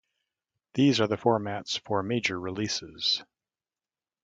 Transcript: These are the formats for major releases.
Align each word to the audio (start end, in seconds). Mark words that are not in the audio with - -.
These 0.73 0.99
are 0.99 1.05
the 1.05 1.15
formats 1.15 1.79
for 1.79 2.01
major 2.01 2.39
releases. 2.39 3.23